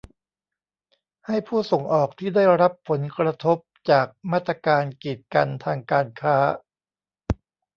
[1.27, 3.57] ให้ผู้ส่งออกที่ได้รับผลกระทบ
[3.89, 6.37] จากมาตรการกีดกันทางการค้า